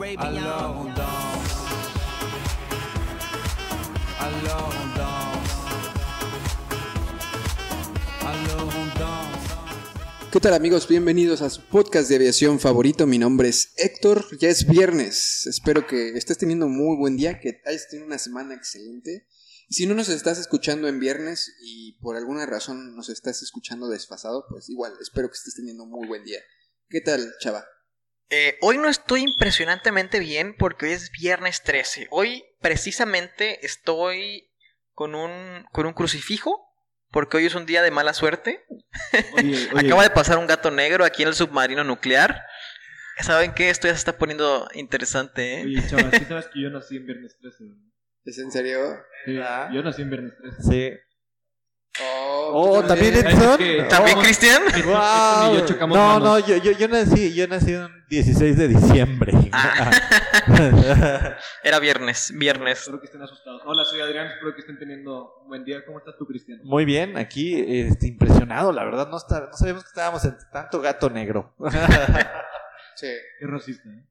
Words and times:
¿Qué 0.00 0.16
tal 10.40 10.54
amigos? 10.54 10.86
Bienvenidos 10.86 11.42
a 11.42 11.50
su 11.50 11.62
podcast 11.62 12.08
de 12.08 12.16
aviación 12.16 12.60
favorito. 12.60 13.08
Mi 13.08 13.18
nombre 13.18 13.48
es 13.48 13.72
Héctor. 13.76 14.24
Ya 14.38 14.48
es 14.48 14.68
viernes. 14.68 15.46
Espero 15.46 15.84
que 15.88 16.10
estés 16.10 16.38
teniendo 16.38 16.66
un 16.66 16.76
muy 16.76 16.96
buen 16.96 17.16
día, 17.16 17.40
que 17.40 17.60
hayas 17.66 17.88
tenido 17.88 18.06
una 18.06 18.18
semana 18.18 18.54
excelente. 18.54 19.26
Si 19.68 19.86
no 19.86 19.94
nos 19.94 20.08
estás 20.10 20.38
escuchando 20.38 20.86
en 20.86 21.00
viernes 21.00 21.56
y 21.60 21.98
por 22.00 22.16
alguna 22.16 22.46
razón 22.46 22.94
nos 22.94 23.08
estás 23.08 23.42
escuchando 23.42 23.88
desfasado, 23.88 24.46
pues 24.48 24.68
igual, 24.68 24.92
espero 25.00 25.28
que 25.28 25.38
estés 25.38 25.56
teniendo 25.56 25.82
un 25.82 25.90
muy 25.90 26.06
buen 26.06 26.22
día. 26.22 26.38
¿Qué 26.88 27.00
tal, 27.00 27.34
chava? 27.40 27.64
Eh, 28.30 28.58
hoy 28.60 28.76
no 28.76 28.88
estoy 28.88 29.22
impresionantemente 29.22 30.18
bien 30.20 30.54
porque 30.58 30.86
hoy 30.86 30.92
es 30.92 31.10
viernes 31.10 31.62
13. 31.62 32.08
Hoy 32.10 32.44
precisamente 32.60 33.64
estoy 33.64 34.50
con 34.92 35.14
un, 35.14 35.64
con 35.72 35.86
un 35.86 35.94
crucifijo 35.94 36.68
porque 37.10 37.38
hoy 37.38 37.46
es 37.46 37.54
un 37.54 37.64
día 37.64 37.82
de 37.82 37.90
mala 37.90 38.12
suerte. 38.12 38.64
Oye, 39.32 39.68
oye, 39.72 39.86
Acaba 39.86 40.02
de 40.02 40.10
pasar 40.10 40.38
un 40.38 40.46
gato 40.46 40.70
negro 40.70 41.04
aquí 41.04 41.22
en 41.22 41.28
el 41.28 41.34
submarino 41.34 41.84
nuclear. 41.84 42.44
¿Saben 43.20 43.52
qué? 43.52 43.70
Esto 43.70 43.88
ya 43.88 43.94
se 43.94 43.98
está 43.98 44.18
poniendo 44.18 44.68
interesante, 44.74 45.60
¿eh? 45.60 45.64
oye, 45.64 45.88
chaval, 45.88 46.12
sí 46.12 46.24
sabes 46.28 46.46
que 46.52 46.62
yo 46.62 46.70
nací 46.70 46.96
en 46.96 47.06
viernes 47.06 47.36
13, 47.40 47.64
¿no? 47.64 47.74
¿Es 48.24 48.38
en 48.38 48.52
serio? 48.52 48.96
Sí, 49.24 49.34
yo 49.34 49.82
nací 49.82 50.02
en 50.02 50.10
viernes 50.10 50.34
13. 50.36 50.62
Sí. 50.62 50.98
Oh, 52.00 52.50
Oh, 52.54 52.80
tú 52.82 52.88
¿también 52.88 53.14
Es 53.14 53.24
Edson? 53.24 53.58
que- 53.58 53.82
¿También 53.88 54.18
Oh, 54.18 54.22
Cristian? 54.22 54.62
Wow. 54.86 55.86
No, 55.86 55.86
manos. 55.88 56.22
no, 56.22 56.38
yo, 56.38 56.56
yo, 56.56 56.72
yo 56.72 56.88
nací, 56.88 57.34
yo 57.34 57.46
nací 57.48 57.74
un 57.74 58.04
16 58.08 58.56
de 58.56 58.68
diciembre. 58.68 59.32
Ah. 59.52 59.90
Era 61.62 61.78
viernes, 61.78 62.32
viernes. 62.36 62.80
Espero 62.80 63.00
que 63.00 63.06
estén 63.06 63.22
asustados. 63.22 63.62
Hola, 63.66 63.84
soy 63.84 64.00
Adrián, 64.00 64.26
espero 64.28 64.54
que 64.54 64.60
estén 64.60 64.78
teniendo 64.78 65.34
un 65.42 65.48
buen 65.48 65.64
día. 65.64 65.84
¿Cómo 65.84 65.98
estás 65.98 66.14
tú, 66.18 66.26
Cristian? 66.26 66.60
Muy 66.64 66.84
bien, 66.84 67.16
aquí 67.18 67.54
este, 67.80 68.06
impresionado, 68.08 68.72
la 68.72 68.84
verdad, 68.84 69.08
no, 69.08 69.16
está, 69.16 69.40
no 69.40 69.52
sabíamos 69.56 69.82
que 69.84 69.88
estábamos 69.88 70.24
en 70.24 70.36
tanto 70.52 70.80
gato 70.80 71.10
negro. 71.10 71.54
Sí. 72.94 73.06
Qué 73.38 73.46
racista, 73.46 73.88
¿eh? 73.88 74.02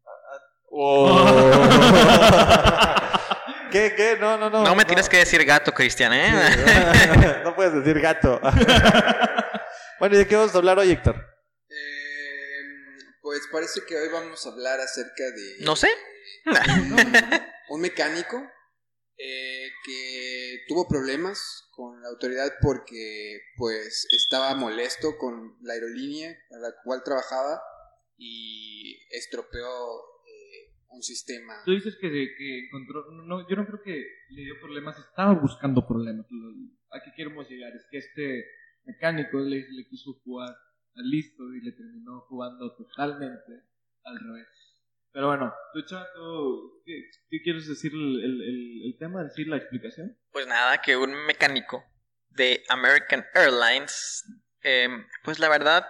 ¿Qué, 3.72 3.94
qué? 3.96 4.18
No, 4.20 4.38
no, 4.38 4.50
no. 4.50 4.64
No 4.64 4.76
me 4.76 4.86
tienes 4.86 5.10
que 5.10 5.18
decir 5.18 5.44
gato, 5.46 5.74
Cristian, 5.74 6.14
¿eh? 6.14 6.32
no 7.44 7.56
puedes 7.56 7.74
decir 7.74 8.00
gato. 8.00 8.40
bueno, 10.00 10.16
¿y 10.16 10.20
de 10.20 10.28
qué 10.28 10.36
vamos 10.36 10.54
a 10.54 10.58
hablar 10.58 10.80
hoy, 10.80 10.92
Héctor? 10.92 11.16
Eh, 11.70 12.62
pues 13.22 13.42
parece 13.52 13.82
que 13.88 13.96
hoy 13.96 14.10
vamos 14.10 14.46
a 14.46 14.50
hablar 14.50 14.80
acerca 14.80 15.24
de... 15.24 15.58
No 15.60 15.76
sé. 15.76 15.90
un 17.70 17.82
mecánico 17.82 18.42
eh, 19.18 19.70
que 19.84 20.64
tuvo 20.68 20.88
problemas 20.88 21.68
con 21.72 22.02
la 22.02 22.10
autoridad 22.10 22.54
porque 22.62 23.42
pues 23.58 24.08
estaba 24.12 24.54
molesto 24.56 25.18
con 25.18 25.58
la 25.62 25.74
aerolínea 25.74 26.38
a 26.52 26.58
la 26.58 26.74
cual 26.84 27.02
trabajaba 27.04 27.62
y 28.18 29.00
estropeó 29.10 29.68
un 30.90 31.02
sistema. 31.04 31.54
Tú 31.66 31.72
dices 31.72 31.96
que, 32.00 32.10
que 32.10 32.66
encontró. 32.66 33.12
No, 33.12 33.48
yo 33.50 33.56
no 33.56 33.66
creo 33.66 33.82
que 33.84 34.04
le 34.30 34.42
dio 34.44 34.60
problemas, 34.60 34.98
estaba 34.98 35.34
buscando 35.34 35.86
problemas. 35.88 36.26
¿A 36.92 37.02
qué 37.04 37.12
queremos 37.16 37.50
llegar? 37.50 37.74
Es 37.76 37.86
que 37.92 37.98
este 37.98 38.46
mecánico 38.86 39.40
le, 39.40 39.68
le 39.70 39.86
quiso 39.90 40.14
jugar 40.24 40.50
al 40.96 41.10
listo 41.10 41.44
y 41.54 41.62
le 41.62 41.72
terminó 41.74 42.22
jugando 42.22 42.74
totalmente 42.76 43.54
al 44.04 44.20
revés. 44.20 44.48
Pero 45.12 45.28
bueno, 45.28 45.54
tú, 45.74 45.82
Chava, 45.84 46.06
tú, 46.16 46.82
¿qué, 46.86 47.02
qué 47.30 47.42
quieres 47.42 47.68
decir 47.68 47.92
el, 47.94 48.24
el- 48.24 48.42
el- 48.42 48.82
el 48.86 48.98
tema? 48.98 49.24
¿Decir 49.24 49.48
la 49.48 49.58
explicación? 49.58 50.18
Pues 50.32 50.48
nada, 50.48 50.82
que 50.82 50.96
un 50.96 51.12
mecánico 51.26 51.84
de 52.30 52.64
American 52.70 53.26
Airlines, 53.34 54.24
eh, 54.64 54.88
pues 55.24 55.40
la 55.40 55.50
verdad 55.50 55.86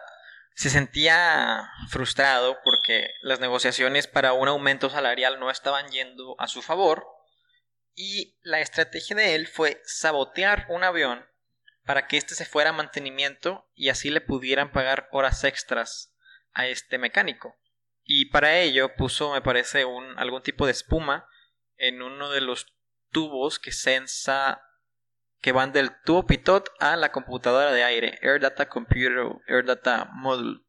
se 0.56 0.70
sentía 0.70 1.68
frustrado 1.90 2.58
porque 2.88 3.16
las 3.22 3.42
negociaciones 3.42 4.08
para 4.08 4.32
un 4.32 4.48
aumento 4.48 4.90
salarial 4.90 5.42
no 5.42 5.52
estaban 5.52 5.90
yendo 5.90 6.40
a 6.40 6.48
su 6.48 6.62
favor 6.62 7.06
y 7.94 8.38
la 8.44 8.62
estrategia 8.62 9.14
de 9.14 9.36
él 9.36 9.46
fue 9.46 9.82
sabotear 9.84 10.68
un 10.70 10.86
avión 10.86 11.26
para 11.84 12.08
que 12.08 12.16
éste 12.16 12.34
se 12.34 12.46
fuera 12.46 12.70
a 12.70 12.74
mantenimiento 12.74 13.70
y 13.76 13.90
así 13.90 14.10
le 14.10 14.22
pudieran 14.22 14.72
pagar 14.72 15.10
horas 15.12 15.44
extras 15.44 16.16
a 16.54 16.68
este 16.68 16.98
mecánico. 16.98 17.58
Y 18.06 18.28
para 18.28 18.58
ello 18.58 18.96
puso, 18.96 19.34
me 19.34 19.42
parece, 19.42 19.84
algún 20.16 20.42
tipo 20.42 20.66
de 20.66 20.72
espuma 20.72 21.28
en 21.76 22.02
uno 22.02 22.30
de 22.30 22.40
los 22.40 22.74
tubos 23.12 23.60
que 23.60 23.74
sensa 23.74 24.62
que 25.42 25.52
van 25.52 25.74
del 25.74 25.92
tubo 26.06 26.26
pitot 26.26 26.70
a 26.80 26.96
la 26.96 27.12
computadora 27.12 27.74
de 27.74 27.84
aire, 27.84 28.18
Air 28.22 28.40
Data 28.40 28.70
Computer, 28.70 29.28
Air 29.48 29.66
Data 29.66 30.10
Module. 30.14 30.67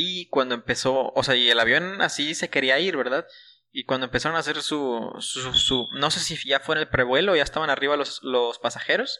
Y 0.00 0.28
cuando 0.28 0.54
empezó, 0.54 1.10
o 1.12 1.22
sea, 1.24 1.34
y 1.34 1.50
el 1.50 1.58
avión 1.58 2.00
así 2.02 2.36
se 2.36 2.48
quería 2.50 2.78
ir, 2.78 2.96
¿verdad? 2.96 3.26
Y 3.72 3.84
cuando 3.84 4.06
empezaron 4.06 4.36
a 4.36 4.38
hacer 4.38 4.62
su, 4.62 5.12
su, 5.18 5.52
su- 5.54 5.88
no 5.94 6.12
sé 6.12 6.20
si 6.20 6.36
ya 6.48 6.60
fue 6.60 6.76
en 6.76 6.82
el 6.82 6.88
prevuelo, 6.88 7.34
ya 7.34 7.42
estaban 7.42 7.68
arriba 7.68 7.96
los, 7.96 8.22
los 8.22 8.60
pasajeros 8.60 9.18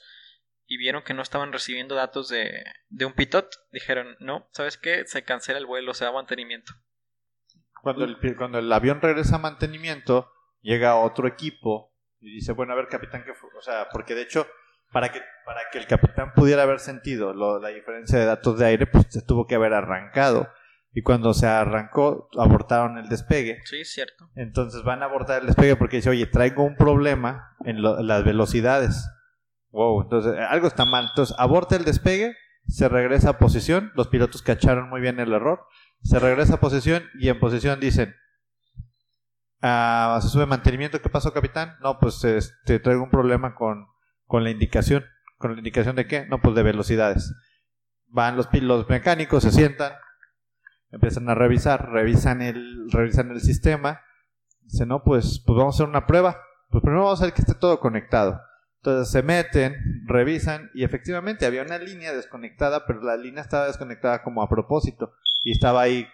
y 0.67 0.77
vieron 0.77 1.03
que 1.03 1.15
no 1.15 1.23
estaban 1.23 1.53
recibiendo 1.53 1.97
datos 1.97 2.29
de, 2.29 2.63
de 2.91 3.05
un 3.07 3.13
pitot, 3.13 3.51
dijeron, 3.73 4.15
no, 4.21 4.49
¿sabes 4.53 4.79
qué? 4.79 5.05
Se 5.07 5.25
cancela 5.25 5.59
el 5.59 5.67
vuelo, 5.67 5.95
se 5.95 6.05
da 6.05 6.13
mantenimiento. 6.13 6.73
Cuando 7.83 8.05
el, 8.05 8.37
cuando 8.37 8.59
el 8.61 8.73
avión 8.73 9.01
regresa 9.01 9.35
a 9.37 9.41
mantenimiento, 9.41 10.31
llega 10.61 10.95
otro 10.95 11.27
equipo 11.27 11.93
y 12.21 12.35
dice, 12.35 12.53
bueno, 12.53 12.73
a 12.73 12.77
ver, 12.77 12.87
capitán, 12.87 13.25
¿qué 13.25 13.35
fue? 13.35 13.51
O 13.59 13.63
sea, 13.63 13.89
porque 13.91 14.15
de 14.15 14.23
hecho, 14.23 14.47
para 14.93 15.11
que, 15.11 15.23
para 15.45 15.63
que 15.73 15.79
el 15.79 15.89
capitán 15.89 16.33
pudiera 16.35 16.63
haber 16.63 16.79
sentido 16.79 17.35
lo- 17.35 17.59
la 17.59 17.71
diferencia 17.71 18.17
de 18.19 18.27
datos 18.27 18.59
de 18.61 18.67
aire, 18.67 18.87
pues 18.87 19.07
se 19.11 19.23
tuvo 19.23 19.47
que 19.49 19.57
haber 19.57 19.73
arrancado. 19.75 20.53
Y 20.93 21.03
cuando 21.03 21.35
se 21.35 21.47
arrancó, 21.47 22.29
abortaron 22.39 22.99
el 22.99 23.09
despegue. 23.09 23.61
Sí, 23.65 23.85
cierto. 23.85 24.31
Entonces 24.35 24.83
van 24.83 25.03
a 25.03 25.07
abortar 25.07 25.41
el 25.43 25.47
despegue 25.47 25.77
porque 25.77 25.97
dice, 25.97 26.11
oye, 26.11 26.27
traigo 26.27 26.65
un 26.65 26.77
problema 26.77 27.57
en, 27.65 27.83
lo- 27.83 28.03
las 28.03 28.25
velocidades. 28.25 29.09
Wow, 29.71 30.03
entonces 30.03 30.35
eh, 30.35 30.41
algo 30.43 30.67
está 30.67 30.85
mal. 30.87 31.07
Entonces 31.11 31.37
aborta 31.39 31.77
el 31.77 31.85
despegue, 31.85 32.35
se 32.67 32.89
regresa 32.89 33.31
a 33.31 33.39
posición. 33.39 33.93
Los 33.95 34.09
pilotos 34.09 34.43
cacharon 34.43 34.89
muy 34.89 35.01
bien 35.01 35.21
el 35.21 35.33
error. 35.33 35.61
Se 36.03 36.19
regresa 36.19 36.55
a 36.55 36.61
posición 36.61 37.05
y 37.21 37.29
en 37.29 37.39
posición 37.39 37.81
dicen, 37.81 38.15
ah, 39.63 40.19
se 40.23 40.29
sube 40.29 40.47
mantenimiento. 40.47 41.01
¿Qué 41.03 41.09
pasó, 41.11 41.33
capitán? 41.33 41.77
No, 41.81 41.99
pues 41.99 42.25
este, 42.25 42.79
traigo 42.81 43.03
un 43.05 43.11
problema 43.11 43.55
con, 43.55 43.87
con 44.27 44.43
la 44.45 44.51
indicación. 44.51 45.05
¿Con 45.37 45.53
la 45.53 45.59
indicación 45.59 45.97
de 45.97 46.07
qué? 46.07 46.27
No, 46.27 46.41
pues 46.41 46.55
de 46.55 46.63
velocidades. 46.63 47.33
Van 48.09 48.37
los, 48.37 48.49
los 48.53 48.89
mecánicos, 48.89 49.43
se 49.45 49.53
sientan, 49.53 49.93
empiezan 50.91 51.29
a 51.29 51.35
revisar, 51.35 51.91
revisan 51.91 52.43
el, 52.43 52.91
revisan 52.91 53.31
el 53.31 53.41
sistema. 53.41 54.01
Dice, 54.63 54.87
no, 54.87 55.03
pues, 55.03 55.43
pues 55.45 55.57
vamos 55.57 55.75
a 55.75 55.77
hacer 55.77 55.89
una 55.89 56.07
prueba. 56.07 56.41
Pues 56.71 56.83
primero 56.83 57.05
vamos 57.05 57.21
a 57.21 57.25
ver 57.25 57.35
que 57.35 57.43
esté 57.43 57.55
todo 57.55 57.81
conectado. 57.81 58.41
Entonces 58.77 59.11
se 59.11 59.23
meten, 59.23 60.05
revisan 60.07 60.71
y 60.73 60.85
efectivamente 60.85 61.47
había 61.47 61.63
una 61.63 61.79
línea 61.79 62.13
desconectada, 62.13 62.87
pero 62.87 63.03
la 63.03 63.17
línea 63.17 63.43
estaba 63.43 63.67
desconectada 63.67 64.23
como 64.23 64.43
a 64.43 64.49
propósito 64.49 65.13
y 65.43 65.53
estaba 65.53 65.83
ahí, 65.83 66.07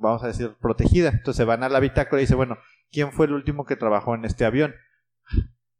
vamos 0.00 0.24
a 0.24 0.26
decir, 0.26 0.54
protegida. 0.60 1.10
Entonces 1.10 1.46
van 1.46 1.62
a 1.62 1.68
la 1.68 1.80
bitácora 1.80 2.20
y 2.20 2.24
dice, 2.24 2.34
bueno, 2.34 2.58
¿quién 2.90 3.12
fue 3.12 3.26
el 3.26 3.34
último 3.34 3.66
que 3.66 3.76
trabajó 3.76 4.14
en 4.14 4.24
este 4.24 4.44
avión? 4.44 4.74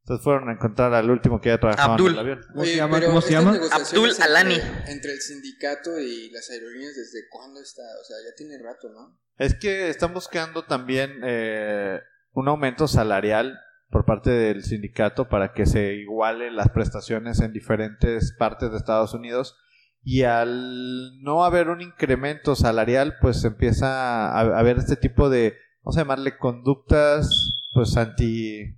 Entonces 0.09 0.25
fueron 0.25 0.49
a 0.49 0.53
encontrar 0.53 0.95
al 0.95 1.11
último 1.11 1.39
que 1.39 1.51
había 1.51 1.61
trabajado 1.61 1.93
Abdul. 1.93 2.07
en 2.07 2.15
el 2.15 2.19
avión. 2.21 2.41
¿Cómo 2.49 2.65
se 2.65 2.71
Oye, 2.71 2.77
llama? 2.77 3.01
¿Cómo 3.05 3.21
se 3.21 3.33
llama? 3.33 3.61
Abdul 3.73 4.11
Alani. 4.23 4.55
Entre, 4.55 4.93
entre 4.93 5.13
el 5.13 5.21
sindicato 5.21 6.01
y 6.01 6.31
las 6.31 6.49
aerolíneas, 6.49 6.97
¿desde 6.97 7.29
cuándo 7.29 7.61
está? 7.61 7.83
O 8.01 8.05
sea, 8.05 8.17
ya 8.27 8.35
tiene 8.35 8.57
rato, 8.57 8.89
¿no? 8.89 9.21
Es 9.37 9.55
que 9.55 9.91
están 9.91 10.15
buscando 10.15 10.65
también 10.65 11.21
eh, 11.25 12.01
un 12.33 12.49
aumento 12.49 12.89
salarial 12.89 13.61
por 13.91 14.07
parte 14.07 14.31
del 14.31 14.65
sindicato 14.65 15.29
para 15.29 15.53
que 15.53 15.67
se 15.67 15.93
iguale 15.97 16.51
las 16.53 16.71
prestaciones 16.71 17.41
en 17.41 17.53
diferentes 17.53 18.33
partes 18.33 18.71
de 18.71 18.79
Estados 18.79 19.13
Unidos 19.13 19.59
y 20.03 20.23
al 20.23 21.23
no 21.23 21.45
haber 21.45 21.69
un 21.69 21.83
incremento 21.83 22.57
salarial 22.57 23.17
pues 23.21 23.45
empieza 23.45 24.31
a 24.31 24.41
a 24.41 24.59
haber 24.59 24.79
este 24.79 24.97
tipo 24.97 25.29
de 25.29 25.55
vamos 25.83 25.99
a 25.99 26.01
llamarle 26.01 26.39
conductas 26.39 27.29
pues 27.75 27.97
anti 27.97 28.78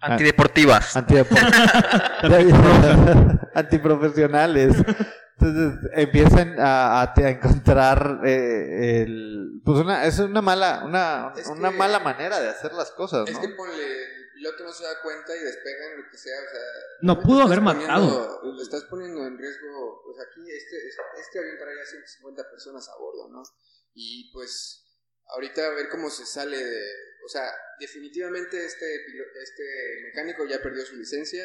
Antideportivas. 0.00 0.96
Antidepor- 0.96 1.38
antiprofesionales. 3.54 4.76
Entonces 5.38 5.90
empiezan 5.94 6.56
a, 6.60 7.02
a 7.02 7.14
encontrar 7.30 8.20
eh, 8.24 9.02
el, 9.02 9.62
pues 9.64 9.78
una, 9.78 10.04
es 10.04 10.18
una 10.18 10.42
mala, 10.42 10.82
una, 10.84 11.32
Es 11.36 11.46
una 11.46 11.70
que- 11.70 11.76
mala 11.78 11.98
manera 12.00 12.40
de 12.40 12.48
hacer 12.50 12.72
las 12.74 12.90
cosas, 12.90 13.26
Es 13.28 13.34
¿no? 13.36 13.40
que 13.40 13.48
ponle, 13.50 13.82
el 13.82 14.32
piloto 14.34 14.64
no 14.64 14.72
se 14.72 14.84
da 14.84 14.90
cuenta 15.02 15.34
y 15.34 15.40
despega 15.42 15.92
en 15.92 16.02
lo 16.02 16.10
que 16.10 16.18
sea, 16.18 16.36
o 16.36 16.50
sea... 16.52 16.60
No 17.02 17.20
pudo 17.20 17.42
haber 17.42 17.60
poniendo- 17.60 17.86
matado. 17.88 18.40
Lo 18.52 18.62
estás 18.62 18.84
poniendo 18.84 19.26
en 19.26 19.38
riesgo, 19.38 20.02
pues 20.04 20.18
aquí 20.28 20.42
este, 20.50 20.76
este 21.20 21.38
avión 21.38 21.56
traía 21.58 21.86
150 21.86 22.42
personas 22.50 22.86
a 22.90 22.98
bordo, 23.00 23.28
¿no? 23.30 23.42
Y 23.94 24.30
pues 24.34 24.84
ahorita 25.32 25.66
a 25.66 25.74
ver 25.74 25.88
cómo 25.88 26.10
se 26.10 26.26
sale 26.26 26.56
de... 26.56 27.10
O 27.24 27.28
sea, 27.28 27.52
definitivamente 27.78 28.64
este, 28.64 28.94
este 29.42 30.00
mecánico 30.04 30.46
ya 30.46 30.62
perdió 30.62 30.84
su 30.84 30.96
licencia. 30.96 31.44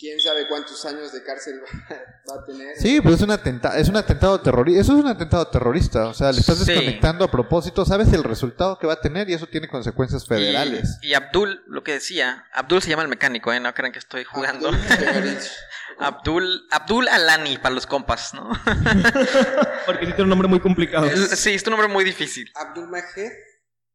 Quién 0.00 0.18
sabe 0.18 0.48
cuántos 0.48 0.82
años 0.86 1.12
de 1.12 1.22
cárcel 1.22 1.60
va, 1.62 1.96
va 2.34 2.40
a 2.40 2.44
tener. 2.46 2.74
Sí, 2.78 3.02
pues 3.02 3.16
es 3.16 3.20
un 3.20 3.30
atentado, 3.32 3.76
es 3.76 3.86
un 3.90 3.96
atentado 3.98 4.40
terrorista, 4.40 4.80
eso 4.80 4.92
es 4.96 5.04
un 5.04 5.06
atentado 5.10 5.46
terrorista, 5.48 6.06
o 6.06 6.14
sea, 6.14 6.32
le 6.32 6.40
estás 6.40 6.56
Sí. 6.60 6.64
desconectando 6.72 7.22
a 7.26 7.30
propósito, 7.30 7.84
sabes 7.84 8.10
el 8.14 8.24
resultado 8.24 8.78
que 8.78 8.86
va 8.86 8.94
a 8.94 9.00
tener 9.02 9.28
y 9.28 9.34
eso 9.34 9.46
tiene 9.46 9.68
consecuencias 9.68 10.26
federales. 10.26 10.96
Y, 11.02 11.08
y 11.08 11.14
Abdul, 11.14 11.62
lo 11.66 11.84
que 11.84 11.92
decía, 11.92 12.46
Abdul 12.54 12.80
se 12.80 12.88
llama 12.88 13.02
el 13.02 13.08
mecánico, 13.10 13.52
¿eh? 13.52 13.60
No 13.60 13.74
crean 13.74 13.92
que 13.92 13.98
estoy 13.98 14.24
jugando. 14.24 14.68
Abdul. 14.70 15.38
Abdul, 15.98 16.66
Abdul 16.70 17.08
Alani 17.08 17.58
para 17.58 17.74
los 17.74 17.86
compas, 17.86 18.32
¿no? 18.32 18.48
Porque 19.86 20.06
sí 20.06 20.12
tiene 20.12 20.22
un 20.22 20.28
nombre 20.30 20.48
muy 20.48 20.60
complicado. 20.60 21.04
Es- 21.04 21.38
sí, 21.38 21.52
es 21.54 21.62
un 21.66 21.72
nombre 21.72 21.88
muy 21.88 22.04
difícil. 22.04 22.50
Abdul 22.54 22.88
Majed 22.88 23.32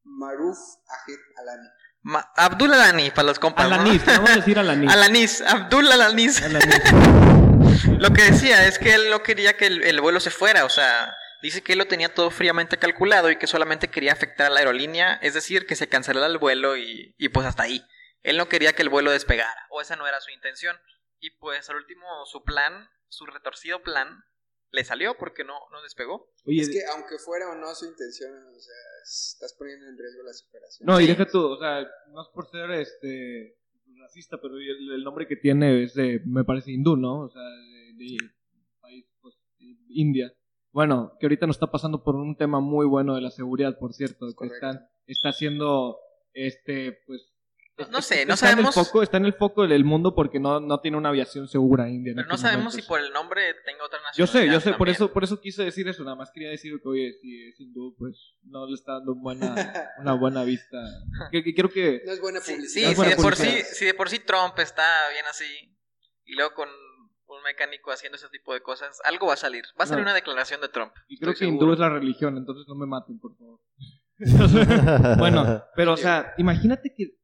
Maruf 0.03 0.57
Ajed 0.87 1.19
Alani. 1.41 1.67
Ma- 2.05 2.31
Abdul 2.35 2.71
Alani 2.71 3.09
para 3.09 3.27
los 3.27 3.39
compas. 3.39 3.67
¿no? 3.67 3.75
Alanis, 3.75 4.05
vamos 4.05 4.29
a 4.29 4.35
decir 4.35 4.59
Alanis. 4.59 4.91
Alanis, 4.91 5.41
Abdul 5.41 5.91
Alanis. 5.91 6.41
Alanis. 6.43 6.81
Lo 7.99 8.11
que 8.13 8.23
decía 8.31 8.67
es 8.67 8.77
que 8.77 8.93
él 8.93 9.09
no 9.09 9.23
quería 9.23 9.57
que 9.57 9.65
el, 9.65 9.83
el 9.83 10.01
vuelo 10.01 10.19
se 10.19 10.29
fuera, 10.29 10.65
o 10.65 10.69
sea, 10.69 11.15
dice 11.41 11.63
que 11.63 11.73
él 11.73 11.79
lo 11.79 11.87
tenía 11.87 12.13
todo 12.13 12.29
fríamente 12.29 12.77
calculado 12.77 13.31
y 13.31 13.37
que 13.37 13.47
solamente 13.47 13.89
quería 13.89 14.13
afectar 14.13 14.47
a 14.47 14.49
la 14.51 14.59
aerolínea, 14.59 15.15
es 15.23 15.33
decir, 15.33 15.65
que 15.65 15.75
se 15.75 15.89
cancelara 15.89 16.27
el 16.27 16.37
vuelo 16.37 16.77
y, 16.77 17.15
y 17.17 17.29
pues 17.29 17.47
hasta 17.47 17.63
ahí. 17.63 17.83
Él 18.21 18.37
no 18.37 18.47
quería 18.49 18.73
que 18.73 18.83
el 18.83 18.89
vuelo 18.89 19.11
despegara, 19.11 19.65
o 19.71 19.81
esa 19.81 19.95
no 19.95 20.07
era 20.07 20.21
su 20.21 20.29
intención. 20.31 20.77
Y 21.19 21.31
pues 21.39 21.69
al 21.69 21.77
último 21.77 22.05
su 22.25 22.43
plan, 22.43 22.87
su 23.09 23.25
retorcido 23.25 23.81
plan, 23.81 24.23
le 24.75 24.83
salió 24.83 25.18
porque 25.18 25.44
no, 25.44 25.54
no 25.72 25.81
despegó. 25.81 26.30
Oye, 26.45 26.62
Es 26.62 26.69
que 26.69 26.86
aunque 26.94 27.18
fuera 27.18 27.50
o 27.50 27.56
no 27.56 27.74
su 27.74 27.86
intención, 27.86 28.31
o 28.31 28.60
sea, 28.60 28.75
estás 29.04 29.56
poniendo 29.57 29.88
en 29.88 29.98
riesgo 29.98 30.24
la 30.24 30.33
superación. 30.33 30.86
no, 30.86 31.00
y 31.00 31.07
deja 31.07 31.25
tú, 31.25 31.42
o 31.42 31.57
sea, 31.57 31.81
no 32.10 32.22
es 32.22 32.27
por 32.33 32.50
ser 32.50 32.69
este 32.72 33.57
racista, 33.98 34.39
pero 34.39 34.57
el, 34.57 34.92
el 34.92 35.04
nombre 35.04 35.27
que 35.27 35.36
tiene 35.36 35.83
es 35.83 35.94
de, 35.94 36.22
me 36.25 36.44
parece 36.44 36.72
hindú, 36.72 36.95
¿no? 36.95 37.22
O 37.22 37.30
sea, 37.30 37.42
de, 37.42 37.94
de 37.98 38.18
país, 38.80 39.06
pues, 39.22 39.36
de 39.57 39.75
India. 39.89 40.33
Bueno, 40.72 41.13
que 41.19 41.25
ahorita 41.25 41.48
nos 41.48 41.56
está 41.56 41.72
pasando 41.72 42.04
por 42.04 42.16
un 42.16 42.36
tema 42.36 42.60
muy 42.60 42.86
bueno 42.86 43.16
de 43.16 43.22
la 43.22 43.31
seguridad, 43.31 43.80
por 43.80 43.94
cierto, 43.94 44.27
que 44.38 44.48
están, 44.48 44.88
está 45.07 45.30
haciendo, 45.30 45.98
este, 46.33 47.00
pues... 47.07 47.31
No- 47.92 48.01
sé, 48.01 48.25
no 48.25 48.36
está 48.36 48.51
en 48.54 48.60
el 48.60 48.66
sabemos- 48.66 48.75
foco- 48.75 49.04
está 49.04 49.18
en 49.18 49.25
el 49.25 49.33
foco 49.33 49.68
del 49.68 49.83
mundo 49.83 50.16
porque 50.16 50.39
no, 50.39 50.62
no 50.62 50.80
tiene 50.80 50.95
una 50.95 51.10
aviación 51.10 51.48
segura 51.50 51.89
India. 51.89 52.13
Pero 52.16 52.27
no 52.27 52.38
sabemos 52.38 52.66
momentos. 52.66 52.83
si 52.86 52.88
por 52.88 53.01
el 53.01 53.12
nombre 53.12 53.42
tenga 53.66 53.83
otra 53.83 54.00
Yo 54.16 54.27
sé, 54.27 54.45
yo 54.45 54.54
nacionalidad 54.54 54.62
sé, 54.63 54.74
por 54.77 54.88
eso, 54.89 55.12
por 55.12 55.24
eso 55.25 55.42
quise 55.42 55.63
decir 55.66 55.86
eso, 55.89 56.04
nada 56.06 56.16
más 56.16 56.31
quería 56.33 56.50
decir 56.51 56.74
que, 56.81 56.88
oye, 56.88 57.13
si 57.22 57.48
es 57.50 57.60
hindú, 57.60 57.94
pues 57.98 58.36
no 58.44 58.66
le 58.66 58.75
está 58.75 58.94
dando 58.94 59.16
buena, 59.16 59.54
una 60.00 60.13
buena 60.13 60.44
vista. 60.45 60.77
Que, 61.31 61.44
que 61.44 61.54
quiero 61.54 61.69
que... 61.69 62.01
No 62.06 62.13
es 62.13 62.22
buena 62.22 62.39
Sí, 62.39 62.54
publicidad. 62.54 62.89
sí, 62.92 62.95
si 62.95 63.10
de, 63.10 63.16
por 63.18 63.36
sí, 63.36 63.50
si 63.74 63.86
de 63.86 63.94
por 63.94 64.10
sí 64.10 64.19
Trump 64.19 64.57
está 64.60 64.83
bien 65.12 65.25
así, 65.30 65.44
y 66.24 66.33
luego 66.36 66.54
con 66.54 66.69
un 66.69 67.44
mecánico 67.44 67.92
haciendo 67.92 68.16
ese 68.16 68.30
tipo 68.30 68.54
de 68.54 68.62
cosas, 68.62 69.01
algo 69.04 69.27
va 69.27 69.33
a 69.33 69.38
salir. 69.38 69.66
Va 69.77 69.83
a 69.83 69.88
salir 69.88 70.04
No. 70.06 70.12
una 70.12 70.13
declaración 70.13 70.62
de 70.62 70.69
Trump. 70.69 70.94
Y 71.10 71.19
creo 71.19 71.33
que 71.33 71.39
seguro. 71.39 71.56
hindú 71.66 71.74
es 71.74 71.80
la 71.80 71.89
religión, 71.89 72.38
entonces 72.38 72.66
no 72.69 72.75
me 72.75 72.86
maten, 72.86 73.19
por 73.19 73.36
favor. 73.36 73.60
bueno, 75.18 75.63
pero 75.75 75.94
o 75.94 75.98
sea, 75.98 76.33
imagínate 76.38 76.94
que... 76.95 77.18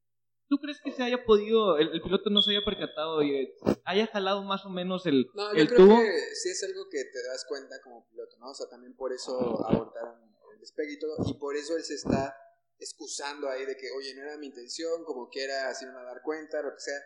¿Tú 0.51 0.57
crees 0.59 0.81
que 0.83 0.91
se 0.91 1.01
haya 1.01 1.23
podido, 1.23 1.77
el, 1.77 1.93
el 1.93 2.01
piloto 2.01 2.29
no 2.29 2.41
se 2.41 2.51
haya 2.51 2.65
percatado 2.65 3.23
y 3.23 3.33
eh, 3.33 3.55
haya 3.85 4.05
jalado 4.07 4.43
más 4.43 4.65
o 4.65 4.69
menos 4.69 5.05
el, 5.05 5.31
No, 5.33 5.53
yo 5.55 5.61
el 5.61 5.67
creo 5.69 5.77
tubo? 5.87 5.95
que 5.95 6.35
sí 6.35 6.49
es 6.49 6.61
algo 6.65 6.89
que 6.91 7.05
te 7.05 7.23
das 7.23 7.45
cuenta 7.47 7.79
como 7.81 8.05
piloto, 8.09 8.35
¿no? 8.37 8.49
O 8.49 8.53
sea, 8.53 8.67
también 8.67 8.93
por 8.93 9.13
eso 9.13 9.31
abortaron 9.65 10.19
el 10.53 10.59
despegue 10.59 10.91
y 10.91 10.99
todo, 10.99 11.15
y 11.25 11.39
por 11.39 11.55
eso 11.55 11.77
él 11.77 11.83
se 11.85 11.93
está 11.93 12.35
excusando 12.77 13.47
ahí 13.49 13.63
de 13.65 13.77
que, 13.77 13.91
oye, 13.97 14.13
no 14.13 14.23
era 14.23 14.37
mi 14.37 14.47
intención, 14.47 15.05
como 15.05 15.29
quiera, 15.29 15.69
así 15.69 15.85
me 15.85 15.93
van 15.93 16.03
a 16.03 16.09
dar 16.09 16.21
cuenta, 16.21 16.61
lo 16.61 16.71
que 16.73 16.81
sea. 16.81 16.99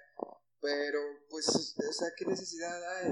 Pero, 0.60 1.00
pues, 1.30 1.48
o 1.48 1.94
sea, 1.94 2.08
¿qué 2.18 2.26
necesidad 2.26 2.82
hay? 2.98 3.12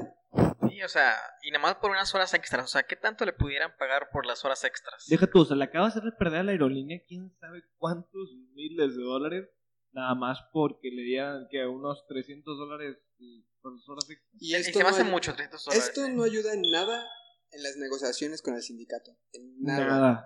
Sí, 0.68 0.82
o 0.82 0.88
sea, 0.88 1.16
y 1.44 1.52
nada 1.52 1.62
más 1.62 1.76
por 1.76 1.92
unas 1.92 2.16
horas 2.16 2.34
extras. 2.34 2.66
O 2.66 2.68
sea, 2.68 2.82
¿qué 2.84 2.96
tanto 2.96 3.24
le 3.26 3.34
pudieran 3.34 3.78
pagar 3.78 4.10
por 4.12 4.26
las 4.26 4.44
horas 4.44 4.64
extras? 4.64 5.06
Deja 5.08 5.28
tú, 5.28 5.42
o 5.42 5.46
sea, 5.46 5.56
le 5.56 5.66
acaba 5.66 5.86
de 5.86 5.92
hacer 6.00 6.12
perder 6.18 6.40
a 6.40 6.44
la 6.44 6.52
aerolínea 6.54 7.00
quién 7.08 7.30
sabe 7.40 7.62
cuántos 7.78 8.32
miles 8.56 8.96
de 8.96 9.04
dólares, 9.04 9.48
nada 9.94 10.16
más 10.16 10.40
porque 10.52 10.90
le 10.92 11.04
dieran 11.04 11.48
que 11.50 11.66
unos 11.66 12.06
300 12.08 12.58
dólares 12.58 12.98
por 13.62 13.74
las 13.76 13.88
horas 13.88 14.10
extras. 14.10 14.42
Y 14.42 14.52
Y 14.52 14.56
esto, 14.56 14.74
se 14.74 14.78
me 14.80 14.84
no, 14.84 14.90
hace 14.90 15.04
ay- 15.04 15.10
mucho, 15.12 15.34
300 15.34 15.66
dólares. 15.66 15.88
esto 15.88 16.06
¿eh? 16.06 16.10
no 16.10 16.24
ayuda 16.24 16.54
en 16.54 16.62
nada 16.72 17.06
en 17.52 17.64
las 17.64 17.78
negociaciones 17.78 18.42
con 18.42 18.56
el 18.56 18.62
sindicato. 18.62 19.12
En 19.32 19.62
nada. 19.62 19.86
Nada. 19.86 20.26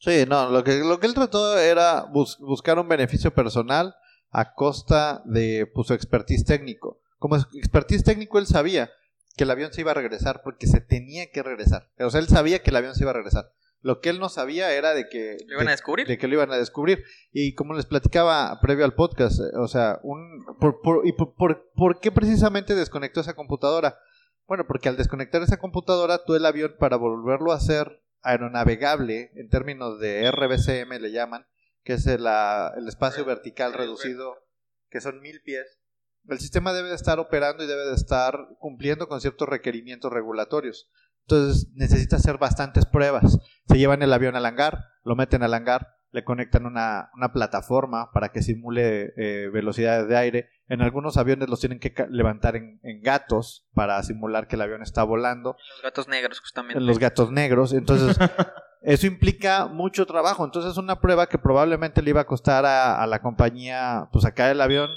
Sí, 0.00 0.24
no, 0.28 0.50
lo 0.50 0.64
que, 0.64 0.78
lo 0.80 0.98
que 1.00 1.06
él 1.06 1.14
trató 1.14 1.58
era 1.58 2.02
bus- 2.04 2.38
buscar 2.38 2.78
un 2.78 2.88
beneficio 2.88 3.32
personal 3.34 3.94
a 4.30 4.52
costa 4.54 5.22
de 5.26 5.70
pues, 5.72 5.86
su 5.86 5.94
expertise 5.94 6.44
técnico. 6.44 7.00
Como 7.18 7.36
expertise 7.36 8.02
técnico, 8.04 8.38
él 8.38 8.46
sabía 8.46 8.90
que 9.36 9.44
el 9.44 9.50
avión 9.50 9.72
se 9.72 9.80
iba 9.82 9.92
a 9.92 9.94
regresar 9.94 10.42
porque 10.42 10.66
se 10.66 10.80
tenía 10.80 11.30
que 11.30 11.42
regresar. 11.42 11.90
O 11.98 12.10
sea, 12.10 12.20
él 12.20 12.28
sabía 12.28 12.62
que 12.62 12.70
el 12.70 12.76
avión 12.76 12.94
se 12.94 13.04
iba 13.04 13.10
a 13.10 13.14
regresar. 13.14 13.50
Lo 13.84 14.00
que 14.00 14.08
él 14.08 14.18
no 14.18 14.28
sabía 14.30 14.72
era 14.72 14.94
de 14.94 15.08
que... 15.10 15.36
¿Lo 15.46 15.54
iban 15.56 15.66
de- 15.66 15.72
a 15.72 15.74
descubrir? 15.76 16.06
de 16.06 16.16
que 16.16 16.26
lo 16.26 16.34
iban 16.34 16.50
a 16.50 16.56
descubrir. 16.56 17.04
Y 17.32 17.54
como 17.54 17.74
les 17.74 17.84
platicaba 17.84 18.58
previo 18.62 18.84
al 18.86 18.94
podcast, 18.94 19.38
eh, 19.40 19.56
o 19.58 19.68
sea, 19.68 20.00
un, 20.02 20.42
por, 20.58 20.80
por- 20.80 21.06
¿y 21.06 21.12
por, 21.12 21.34
por- 21.34 21.70
por 21.76 22.00
qué 22.00 22.10
precisamente 22.10 22.74
desconectó 22.74 23.20
esa 23.20 23.34
computadora? 23.34 23.98
Bueno, 24.46 24.64
porque 24.66 24.88
al 24.88 24.96
desconectar 24.96 25.42
esa 25.42 25.58
computadora, 25.58 26.24
tú 26.24 26.34
el 26.34 26.46
avión 26.46 26.74
para 26.78 26.96
volverlo 26.96 27.52
a 27.52 27.56
hacer 27.56 28.00
aeronavegable, 28.22 29.30
en 29.36 29.48
términos 29.48 29.98
de 30.00 30.30
RBCM 30.30 30.98
le 31.00 31.12
llaman, 31.12 31.46
que 31.82 31.92
es 31.94 32.06
el, 32.06 32.26
el 32.26 32.88
espacio 32.88 33.24
vertical 33.24 33.72
re- 33.72 33.80
reducido, 33.80 34.34
que 34.88 35.00
son 35.02 35.20
mil 35.20 35.42
pies, 35.42 35.78
el 36.28 36.38
sistema 36.38 36.72
debe 36.72 36.88
de 36.88 36.94
estar 36.94 37.18
operando 37.18 37.64
y 37.64 37.66
debe 37.66 37.84
de 37.84 37.94
estar 37.94 38.34
cumpliendo 38.58 39.08
con 39.08 39.20
ciertos 39.20 39.46
requerimientos 39.48 40.10
regulatorios. 40.10 40.90
Entonces 41.26 41.68
necesita 41.74 42.16
hacer 42.16 42.38
bastantes 42.38 42.86
pruebas. 42.86 43.38
Se 43.66 43.78
llevan 43.78 44.02
el 44.02 44.12
avión 44.12 44.36
al 44.36 44.46
hangar, 44.46 44.90
lo 45.04 45.16
meten 45.16 45.42
al 45.42 45.54
hangar, 45.54 45.94
le 46.14 46.22
conectan 46.22 46.64
una, 46.64 47.10
una 47.14 47.32
plataforma 47.32 48.12
para 48.12 48.30
que 48.30 48.40
simule 48.40 49.12
eh, 49.16 49.48
velocidades 49.52 50.06
de 50.06 50.16
aire. 50.16 50.48
En 50.68 50.80
algunos 50.80 51.16
aviones 51.16 51.48
los 51.48 51.58
tienen 51.58 51.80
que 51.80 51.92
levantar 52.08 52.54
en, 52.54 52.78
en 52.84 53.02
gatos 53.02 53.66
para 53.74 54.00
simular 54.04 54.46
que 54.46 54.54
el 54.54 54.62
avión 54.62 54.80
está 54.80 55.02
volando. 55.02 55.56
Los 55.72 55.82
gatos 55.82 56.06
negros, 56.06 56.38
justamente. 56.38 56.78
En 56.78 56.86
los 56.86 57.00
gatos 57.00 57.32
negros. 57.32 57.72
Entonces, 57.72 58.16
eso 58.82 59.08
implica 59.08 59.66
mucho 59.66 60.06
trabajo. 60.06 60.44
Entonces, 60.44 60.70
es 60.70 60.78
una 60.78 61.00
prueba 61.00 61.26
que 61.26 61.38
probablemente 61.38 62.00
le 62.00 62.10
iba 62.10 62.20
a 62.20 62.26
costar 62.26 62.64
a, 62.64 63.02
a 63.02 63.08
la 63.08 63.20
compañía, 63.20 64.08
pues 64.12 64.22
sacar 64.22 64.52
el 64.52 64.60
avión, 64.60 64.90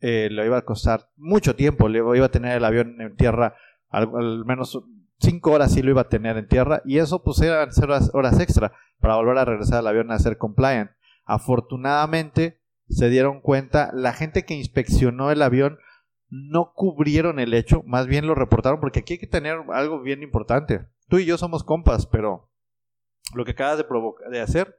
eh, 0.00 0.28
le 0.30 0.46
iba 0.46 0.58
a 0.58 0.64
costar 0.64 1.08
mucho 1.16 1.56
tiempo. 1.56 1.88
Le 1.88 1.98
iba 1.98 2.26
a 2.26 2.30
tener 2.30 2.56
el 2.56 2.64
avión 2.64 3.00
en 3.00 3.16
tierra, 3.16 3.56
al, 3.88 4.08
al 4.14 4.44
menos 4.44 4.80
cinco 5.20 5.52
horas 5.52 5.72
sí 5.72 5.82
lo 5.82 5.90
iba 5.90 6.02
a 6.02 6.08
tener 6.08 6.36
en 6.36 6.48
tierra. 6.48 6.82
Y 6.84 6.98
eso, 6.98 7.22
pues, 7.22 7.40
eran 7.40 7.70
horas, 8.12 8.40
extra 8.40 8.72
para 8.98 9.16
volver 9.16 9.38
a 9.38 9.44
regresar 9.44 9.78
al 9.78 9.86
avión 9.86 10.10
a 10.10 10.18
ser 10.18 10.38
compliant. 10.38 10.90
Afortunadamente, 11.24 12.60
se 12.88 13.08
dieron 13.08 13.40
cuenta, 13.40 13.90
la 13.94 14.12
gente 14.12 14.44
que 14.44 14.54
inspeccionó 14.54 15.30
el 15.30 15.42
avión 15.42 15.78
no 16.28 16.72
cubrieron 16.74 17.38
el 17.38 17.54
hecho, 17.54 17.82
más 17.86 18.06
bien 18.06 18.26
lo 18.26 18.34
reportaron, 18.34 18.80
porque 18.80 19.00
aquí 19.00 19.14
hay 19.14 19.18
que 19.18 19.26
tener 19.26 19.58
algo 19.72 20.00
bien 20.00 20.22
importante. 20.22 20.86
Tú 21.08 21.18
y 21.18 21.24
yo 21.24 21.38
somos 21.38 21.64
compas, 21.64 22.06
pero 22.06 22.50
lo 23.34 23.44
que 23.44 23.52
acabas 23.52 23.78
de, 23.78 23.84
de 24.30 24.40
hacer 24.40 24.76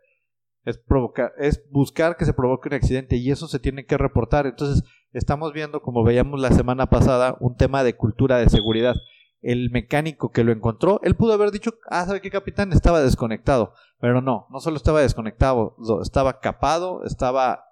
es, 0.66 0.78
provocar, 0.78 1.34
es 1.38 1.64
buscar 1.70 2.18
que 2.18 2.26
se 2.26 2.34
provoque 2.34 2.70
un 2.70 2.76
accidente 2.76 3.16
y 3.16 3.32
eso 3.32 3.48
se 3.48 3.60
tiene 3.60 3.86
que 3.86 3.98
reportar. 3.98 4.46
Entonces, 4.46 4.84
estamos 5.14 5.54
viendo, 5.54 5.82
como 5.82 6.04
veíamos 6.04 6.40
la 6.40 6.52
semana 6.52 6.88
pasada, 6.88 7.38
un 7.40 7.56
tema 7.56 7.84
de 7.84 7.96
cultura 7.96 8.38
de 8.38 8.50
seguridad. 8.50 8.96
El 9.42 9.72
mecánico 9.72 10.32
que 10.32 10.44
lo 10.44 10.52
encontró, 10.52 11.00
él 11.04 11.16
pudo 11.16 11.34
haber 11.34 11.52
dicho, 11.52 11.80
ah, 11.88 12.06
¿sabe 12.06 12.22
qué, 12.22 12.30
capitán? 12.30 12.74
Estaba 12.74 13.02
desconectado. 13.02 13.74
Pero 14.00 14.22
no, 14.22 14.48
no 14.50 14.60
solo 14.60 14.78
estaba 14.78 15.02
desconectado, 15.02 15.76
estaba 16.04 16.40
capado, 16.40 17.04
estaba 17.06 17.66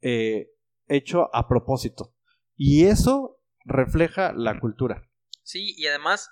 eh, 0.00 0.50
hecho 0.86 1.34
a 1.34 1.46
propósito. 1.46 2.14
Y 2.56 2.86
eso 2.86 3.38
refleja 3.64 4.32
la 4.34 4.58
cultura. 4.58 5.08
Sí, 5.42 5.74
y 5.76 5.86
además, 5.86 6.30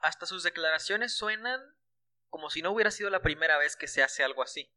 hasta 0.00 0.26
sus 0.26 0.42
declaraciones 0.42 1.16
suenan 1.16 1.60
como 2.28 2.50
si 2.50 2.62
no 2.62 2.72
hubiera 2.72 2.90
sido 2.90 3.10
la 3.10 3.22
primera 3.22 3.56
vez 3.58 3.76
que 3.76 3.88
se 3.88 4.02
hace 4.02 4.22
algo 4.22 4.42
así. 4.42 4.70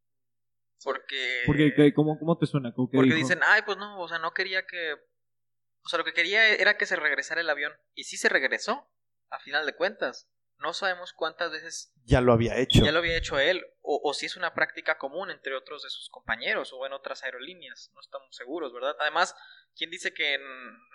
Porque... 0.84 1.44
Porque. 1.46 1.94
¿cómo, 1.94 2.18
¿Cómo 2.18 2.38
te 2.38 2.46
suena? 2.46 2.74
¿Cómo 2.74 2.90
que 2.90 2.98
Porque 2.98 3.14
dijo? 3.14 3.28
dicen, 3.28 3.42
ay, 3.46 3.64
pues 3.66 3.78
no, 3.78 4.00
o 4.00 4.08
sea, 4.08 4.20
no 4.20 4.34
quería 4.34 4.66
que... 4.66 4.94
O 5.84 5.90
sea, 5.90 6.00
lo 6.00 6.06
que 6.06 6.14
quería 6.14 6.48
era 6.50 6.78
que 6.78 6.86
se 6.86 6.96
regresara 6.96 7.42
el 7.42 7.50
avión. 7.50 7.74
Y 7.96 8.06
sí 8.06 8.18
se 8.18 8.30
regresó, 8.30 8.88
a 9.32 9.40
final 9.40 9.66
de 9.66 9.76
cuentas. 9.76 10.28
No 10.58 10.74
sabemos 10.74 11.14
cuántas 11.14 11.52
veces 11.52 11.94
Ya 12.04 12.20
lo 12.20 12.34
había 12.34 12.58
hecho. 12.58 12.84
ya 12.84 12.92
lo 12.92 13.00
había 13.00 13.16
hecho 13.18 13.40
él, 13.40 13.66
o, 13.82 14.02
o 14.04 14.14
si 14.14 14.26
es 14.26 14.36
una 14.36 14.54
práctica 14.54 14.98
común 14.98 15.32
entre 15.32 15.56
otros 15.56 15.84
de 15.84 15.90
sus 15.90 16.10
compañeros 16.10 16.74
o 16.74 16.86
en 16.86 16.92
otras 16.92 17.24
aerolíneas. 17.24 17.92
No 17.94 18.02
estamos 18.02 18.36
seguros, 18.36 18.74
¿verdad? 18.74 18.94
Además, 19.00 19.36
¿quién 19.78 19.90
dice 19.90 20.14
que, 20.14 20.34
en- 20.34 20.42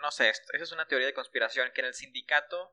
no 0.02 0.10
sé, 0.10 0.28
esto, 0.28 0.52
esa 0.52 0.64
es 0.64 0.72
una 0.72 0.86
teoría 0.86 1.06
de 1.06 1.14
conspiración, 1.14 1.70
que 1.74 1.80
en 1.80 1.86
el 1.86 1.94
sindicato 1.94 2.72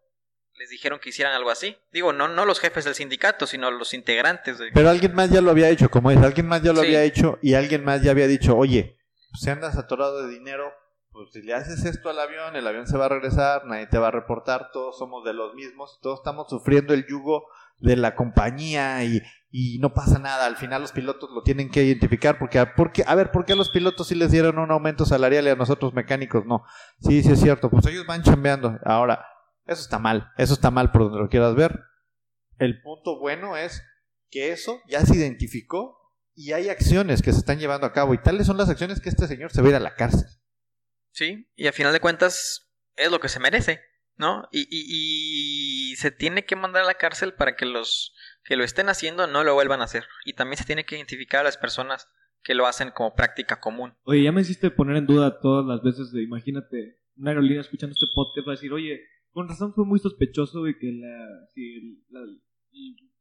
les 0.56 0.70
dijeron 0.70 1.00
que 1.00 1.10
hicieran 1.10 1.34
algo 1.34 1.50
así? 1.50 1.78
Digo, 1.94 2.12
no, 2.12 2.28
no 2.28 2.44
los 2.44 2.60
jefes 2.60 2.84
del 2.84 2.94
sindicato, 2.96 3.48
sino 3.48 3.72
los 3.72 3.94
integrantes. 3.94 4.58
De... 4.60 4.72
Pero 4.74 4.90
alguien 4.90 5.16
más 5.16 5.30
ya 5.30 5.40
lo 5.40 5.52
había 5.52 5.70
hecho, 5.70 5.90
como 5.90 6.12
es, 6.12 6.18
alguien 6.18 6.46
más 6.48 6.62
ya 6.62 6.74
lo 6.74 6.82
Sí. 6.82 6.88
había 6.88 7.04
hecho 7.04 7.40
y 7.42 7.54
alguien 7.54 7.86
más 7.86 8.02
ya 8.04 8.12
había 8.12 8.28
dicho, 8.28 8.58
oye, 8.58 8.98
si 9.40 9.50
andas 9.50 9.78
atorado 9.78 10.28
de 10.28 10.34
dinero, 10.34 10.74
pues 11.12 11.30
si 11.34 11.42
le 11.42 11.54
haces 11.54 11.84
esto 11.86 12.10
al 12.10 12.20
avión, 12.20 12.56
el 12.56 12.66
avión 12.66 12.88
se 12.88 12.98
va 12.98 13.06
a 13.06 13.10
regresar, 13.10 13.66
nadie 13.66 13.88
te 13.88 13.98
va 13.98 14.08
a 14.08 14.12
reportar, 14.12 14.72
todos 14.72 14.98
somos 14.98 15.26
de 15.26 15.34
los 15.34 15.54
mismos, 15.56 16.00
todos 16.02 16.20
estamos 16.20 16.48
sufriendo 16.50 16.94
el 16.94 17.06
yugo 17.08 17.46
de 17.80 17.98
la 17.98 18.16
compañía 18.16 19.04
y, 19.04 19.22
no 19.80 19.94
pasa 19.94 20.20
nada, 20.20 20.46
al 20.46 20.56
final 20.56 20.82
los 20.82 20.94
pilotos 20.94 21.30
lo 21.32 21.44
tienen 21.44 21.70
que 21.70 21.84
identificar 21.84 22.40
porque, 22.40 22.66
porque, 22.78 23.04
a 23.06 23.16
ver, 23.16 23.32
¿por 23.32 23.44
qué 23.44 23.54
a 23.54 23.58
los 23.58 23.70
pilotos 23.70 24.08
sí 24.08 24.16
les 24.16 24.32
dieron 24.32 24.60
un 24.60 24.72
aumento 24.72 25.06
salarial 25.06 25.46
y 25.46 25.50
a 25.50 25.56
nosotros 25.56 25.94
mecánicos 25.94 26.46
no? 26.46 26.64
Sí, 27.00 27.22
sí 27.24 27.32
es 27.32 27.42
cierto, 27.42 27.70
pues 27.70 27.86
ellos 27.88 28.06
van 28.06 28.24
chambeando. 28.24 28.80
Ahora, 28.86 29.26
eso 29.66 29.82
está 29.82 30.00
mal, 30.00 30.32
eso 30.38 30.54
está 30.54 30.72
mal 30.72 30.92
por 30.92 31.04
donde 31.04 31.20
lo 31.20 31.30
quieras 31.30 31.56
ver. 31.56 31.82
El 32.58 32.82
punto 32.82 33.20
bueno 33.20 33.58
es 33.58 33.84
que 34.30 34.52
eso 34.52 34.80
ya 34.88 35.06
se 35.06 35.18
identificó 35.18 35.98
y 36.34 36.54
hay 36.54 36.70
acciones 36.70 37.22
que 37.22 37.34
se 37.34 37.40
están 37.40 37.60
llevando 37.60 37.86
a 37.86 37.92
cabo 37.92 38.14
y 38.14 38.22
tales 38.22 38.48
son 38.48 38.58
las 38.58 38.70
acciones 38.70 39.02
que 39.02 39.10
este 39.10 39.28
señor 39.28 39.52
se 39.52 39.62
va 39.62 39.68
a 39.68 39.72
ir 39.72 39.76
a 39.76 39.80
la 39.80 39.96
cárcel. 39.96 40.41
Sí, 41.12 41.48
y 41.56 41.68
a 41.68 41.72
final 41.74 41.94
de 41.94 42.00
cuentas 42.00 42.72
es 42.96 43.12
lo 43.12 43.20
que 43.20 43.30
se 43.30 43.40
merece, 43.40 43.82
¿no? 44.18 44.48
Y, 44.52 44.62
y, 44.70 45.92
y 45.92 45.96
se 45.98 46.12
tiene 46.12 46.46
que 46.46 46.56
mandar 46.56 46.84
a 46.84 46.88
la 46.88 46.94
cárcel 46.96 47.34
para 47.34 47.56
que 47.56 47.66
los 47.66 48.14
que 48.44 48.56
lo 48.56 48.64
estén 48.64 48.90
haciendo 48.90 49.28
no 49.28 49.44
lo 49.44 49.54
vuelvan 49.54 49.82
a 49.82 49.86
hacer. 49.86 50.06
Y 50.26 50.34
también 50.34 50.58
se 50.58 50.66
tiene 50.66 50.86
que 50.86 50.96
identificar 50.96 51.42
a 51.42 51.44
las 51.44 51.58
personas 51.58 52.08
que 52.44 52.56
lo 52.56 52.66
hacen 52.66 52.90
como 52.92 53.14
práctica 53.14 53.60
común. 53.60 53.94
Oye, 54.04 54.24
ya 54.24 54.32
me 54.32 54.42
hiciste 54.42 54.72
poner 54.72 54.98
en 54.98 55.06
duda 55.06 55.40
todas 55.42 55.66
las 55.66 55.84
veces 55.84 56.12
de, 56.12 56.24
imagínate, 56.24 56.98
una 57.18 57.32
aerolínea 57.32 57.62
escuchando 57.62 57.94
este 57.94 58.08
podcast 58.16 58.48
va 58.48 58.54
a 58.54 58.56
decir, 58.56 58.74
oye, 58.74 59.00
con 59.32 59.48
razón 59.48 59.74
fue 59.76 59.86
muy 59.86 60.00
sospechoso 60.00 60.64
de 60.64 60.78
que 60.78 60.92
la, 60.92 61.28
si 61.54 61.76
el, 61.76 62.04
la- 62.10 62.42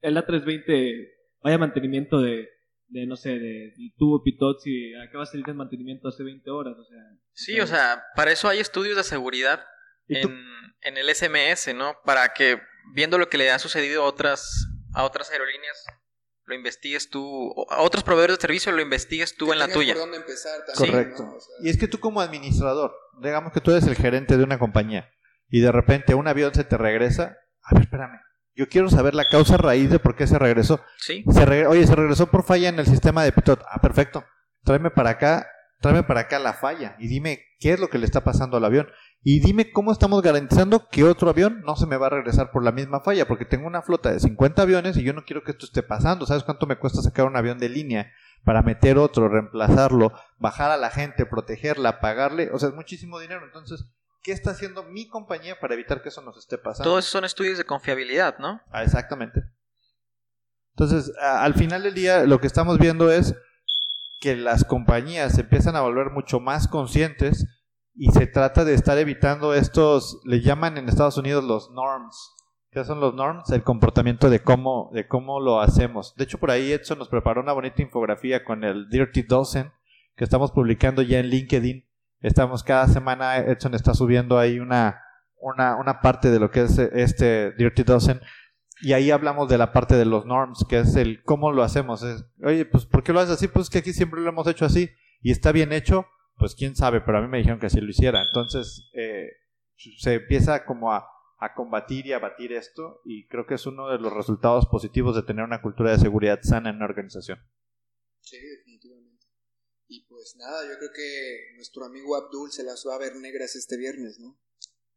el 0.02 0.16
A320 0.16 1.09
vaya 1.42 1.59
mantenimiento 1.59 2.20
de, 2.20 2.49
de 2.90 3.06
no 3.06 3.16
sé, 3.16 3.30
de, 3.30 3.73
tubo 3.97 4.23
pitot 4.23 4.61
si 4.61 4.94
acaba 4.94 5.25
de 5.25 5.30
salir 5.30 5.47
de 5.47 5.54
mantenimiento 5.54 6.09
hace 6.09 6.23
20 6.23 6.50
horas, 6.50 6.75
o 6.78 6.85
sea. 6.85 6.99
Sí, 7.32 7.61
o 7.61 7.66
sea, 7.66 8.02
para 8.16 8.32
eso 8.32 8.49
hay 8.49 8.59
estudios 8.59 8.97
de 8.97 9.04
seguridad 9.04 9.64
¿Y 10.06 10.16
en, 10.18 10.44
en 10.82 10.97
el 10.97 11.14
SMS, 11.14 11.75
¿no? 11.75 11.94
Para 12.04 12.32
que 12.35 12.61
viendo 12.94 13.16
lo 13.18 13.28
que 13.28 13.38
le 13.38 13.50
ha 13.50 13.59
sucedido 13.59 14.02
a 14.02 14.06
otras 14.06 14.66
a 14.92 15.04
otras 15.04 15.30
aerolíneas 15.30 15.87
lo 16.50 16.56
investigues 16.56 17.09
tú, 17.09 17.54
a 17.70 17.80
otros 17.82 18.02
proveedores 18.02 18.37
de 18.37 18.40
servicio 18.42 18.73
lo 18.73 18.82
investigues 18.82 19.37
tú 19.37 19.47
Que 19.47 19.52
en 19.52 19.59
la 19.61 19.68
tuya. 19.68 19.94
por 19.94 20.02
dónde 20.02 20.16
empezar 20.16 20.61
también, 20.66 20.92
Correcto. 20.92 21.23
¿no? 21.23 21.35
O 21.37 21.40
sea, 21.40 21.54
Y 21.62 21.68
es 21.70 21.78
que 21.78 21.87
tú 21.87 22.00
como 22.00 22.20
administrador, 22.20 22.92
digamos 23.23 23.52
que 23.52 23.61
tú 23.61 23.70
eres 23.70 23.87
el 23.87 23.94
gerente 23.94 24.37
de 24.37 24.42
una 24.42 24.59
compañía 24.59 25.09
y 25.49 25.61
de 25.61 25.70
repente 25.70 26.14
un 26.14 26.26
avión 26.26 26.52
se 26.52 26.64
te 26.64 26.76
regresa, 26.76 27.38
a 27.62 27.75
ver, 27.75 27.85
espérame, 27.85 28.20
yo 28.54 28.69
quiero 28.69 28.90
saber 28.90 29.14
la 29.14 29.28
causa 29.28 29.57
raíz 29.57 29.90
de 29.90 29.99
por 29.99 30.16
qué 30.16 30.26
se 30.26 30.38
regresó. 30.38 30.80
Sí, 30.99 31.25
Se 31.30 31.66
Oye, 31.66 31.87
se 31.87 31.95
regresó 31.95 32.26
por 32.26 32.42
falla 32.42 32.69
en 32.69 32.78
el 32.78 32.87
sistema 32.87 33.25
de 33.25 33.33
Pitot. 33.33 33.62
Ah, 33.71 33.80
perfecto. 33.80 34.25
Tráeme 34.64 34.90
para 34.90 35.11
acá, 35.11 35.47
tráeme 35.80 36.02
para 36.02 36.21
acá 36.21 36.38
la 36.38 36.52
falla 36.52 36.97
y 36.99 37.09
dime 37.09 37.40
qué 37.59 37.73
es 37.73 37.80
lo 37.80 37.88
que 37.88 37.99
le 37.99 38.07
está 38.07 38.23
pasando 38.23 38.57
al 38.57 38.64
avión. 38.64 38.88
Y 39.23 39.40
dime 39.40 39.71
cómo 39.71 39.92
estamos 39.92 40.23
garantizando 40.23 40.88
que 40.88 41.04
otro 41.04 41.28
avión 41.28 41.62
no 41.64 41.76
se 41.76 41.87
me 41.87 41.97
va 41.97 42.07
a 42.07 42.11
regresar 42.11 42.50
por 42.50 42.64
la 42.64 42.73
misma 42.73 43.00
falla, 43.00 43.28
porque 43.28 43.45
tengo 43.45 43.66
una 43.66 43.83
flota 43.83 44.11
de 44.11 44.21
50 44.21 44.62
aviones 44.62 44.97
y 44.97 45.02
yo 45.02 45.12
no 45.12 45.25
quiero 45.25 45.42
que 45.42 45.52
esto 45.52 45.66
esté 45.66 45.83
pasando. 45.83 46.26
¿Sabes 46.26 46.45
cuánto 46.45 46.66
me 46.66 46.78
cuesta 46.78 47.02
sacar 47.02 47.26
un 47.26 47.37
avión 47.37 47.59
de 47.59 47.69
línea 47.69 48.11
para 48.45 48.62
meter 48.62 48.97
otro, 48.97 49.28
reemplazarlo, 49.28 50.12
bajar 50.38 50.71
a 50.71 50.78
la 50.78 50.90
gente, 50.90 51.26
protegerla, 51.26 52.00
pagarle? 52.00 52.50
O 52.52 52.59
sea, 52.59 52.71
es 52.71 52.75
muchísimo 52.75 53.19
dinero. 53.19 53.45
Entonces, 53.45 53.85
¿qué 54.23 54.33
está 54.33 54.50
haciendo 54.50 54.83
mi 54.85 55.09
compañía 55.09 55.59
para 55.61 55.75
evitar 55.75 56.03
que 56.03 56.09
eso 56.11 56.23
nos 56.23 56.37
esté 56.39 56.59
pasando? 56.59 56.91
todos 56.91 57.05
son 57.05 57.25
estudios 57.25 57.59
de 57.59 57.65
confiabilidad, 57.65 58.39
¿no? 58.39 58.61
Ah, 58.71 58.83
exactamente. 58.83 59.43
Entonces, 60.75 61.12
a- 61.21 61.45
al 61.45 61.55
final 61.55 61.83
del 61.83 61.95
día, 61.95 62.25
lo 62.25 62.41
que 62.41 62.47
estamos 62.47 62.79
viendo 62.79 63.11
es 63.11 63.35
que 64.21 64.37
las 64.37 64.65
compañías 64.65 65.35
se 65.35 65.43
empiezan 65.43 65.77
a 65.77 65.81
volver 65.81 66.11
mucho 66.11 66.41
más 66.41 66.69
conscientes 66.69 67.47
y 67.95 68.11
se 68.12 68.27
trata 68.27 68.65
de 68.65 68.75
estar 68.75 68.99
evitando 68.99 69.55
estos, 69.55 70.21
le 70.25 70.41
llaman 70.41 70.79
en 70.79 70.89
Estados 70.89 71.17
Unidos 71.19 71.45
los 71.45 71.71
norms. 71.71 72.35
¿Qué 72.71 72.85
son 72.85 73.00
los 73.00 73.15
norms? 73.15 73.50
El 73.50 73.65
comportamiento 73.65 74.31
de 74.31 74.43
cómo, 74.43 74.91
de 74.95 75.09
cómo 75.09 75.41
lo 75.41 75.61
hacemos. 75.61 76.15
De 76.15 76.25
hecho, 76.25 76.39
por 76.39 76.50
ahí 76.53 76.71
Edson 76.71 76.99
nos 76.99 77.09
preparó 77.09 77.41
una 77.41 77.53
bonita 77.53 77.83
infografía 77.83 78.45
con 78.45 78.62
el 78.62 78.89
Dirty 78.89 79.23
Dozen 79.23 79.73
que 80.17 80.23
estamos 80.25 80.53
publicando 80.53 81.03
ya 81.03 81.19
en 81.19 81.27
LinkedIn. 81.27 81.85
Estamos 82.21 82.62
cada 82.62 82.87
semana, 82.87 83.39
Edson 83.39 83.75
está 83.75 83.95
subiendo 83.95 84.39
ahí 84.39 84.59
una, 84.59 85.03
una, 85.41 85.77
una 85.77 86.00
parte 86.00 86.31
de 86.31 86.39
lo 86.39 86.50
que 86.50 86.62
es 86.62 86.79
este 86.79 87.53
Dirty 87.53 87.83
Dozen 87.83 88.21
y 88.83 88.93
ahí 88.95 89.11
hablamos 89.11 89.49
de 89.49 89.59
la 89.59 89.73
parte 89.73 89.95
de 89.97 90.05
los 90.05 90.25
norms, 90.25 90.65
que 90.69 90.79
es 90.81 90.97
el 90.97 91.23
cómo 91.23 91.53
lo 91.53 91.62
hacemos. 91.62 92.05
Oye, 92.43 92.65
pues 92.65 92.87
¿por 92.87 93.03
qué 93.03 93.12
lo 93.12 93.21
haces 93.21 93.35
así? 93.35 93.49
Pues 93.49 93.69
que 93.69 93.79
aquí 93.79 93.93
siempre 93.93 94.21
lo 94.21 94.29
hemos 94.31 94.47
hecho 94.47 94.65
así 94.65 94.91
y 95.21 95.31
está 95.31 95.53
bien 95.53 95.73
hecho, 95.73 96.07
pues 96.37 96.55
quién 96.55 96.75
sabe, 96.75 97.00
pero 97.00 97.19
a 97.19 97.21
mí 97.21 97.29
me 97.29 97.39
dijeron 97.39 97.61
que 97.61 97.67
así 97.67 97.81
lo 97.81 97.91
hiciera. 97.91 98.23
Entonces 98.23 98.91
eh, 98.95 99.29
se 99.77 100.15
empieza 100.15 100.65
como 100.65 100.93
a, 100.93 101.07
a 101.39 101.55
combatir 101.55 102.07
y 102.07 102.12
a 102.12 102.19
batir 102.19 102.53
esto 102.53 103.00
y 103.05 103.27
creo 103.29 103.47
que 103.47 103.55
es 103.55 103.67
uno 103.67 103.89
de 103.89 103.99
los 103.99 104.12
resultados 104.12 104.67
positivos 104.67 105.15
de 105.15 105.23
tener 105.23 105.45
una 105.45 105.61
cultura 105.61 105.91
de 105.91 105.99
seguridad 105.99 106.41
sana 106.43 106.71
en 106.71 106.77
una 106.77 106.87
organización. 106.87 107.39
Sí, 108.21 108.39
definitivamente. 108.39 109.00
Y 109.92 110.02
pues 110.09 110.37
nada, 110.37 110.62
yo 110.68 110.78
creo 110.78 110.92
que 110.94 111.52
nuestro 111.56 111.85
amigo 111.85 112.14
Abdul 112.14 112.52
se 112.52 112.62
las 112.62 112.85
va 112.87 112.94
a 112.94 112.99
ver 112.99 113.16
negras 113.16 113.56
este 113.56 113.76
viernes, 113.76 114.20
¿no? 114.20 114.38